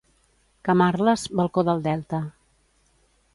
Camarles, 0.69 1.25
balcó 1.41 1.63
del 1.67 1.83
Delta. 1.89 2.23